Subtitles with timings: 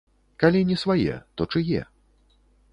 [0.43, 1.81] Калі не свае, то чые?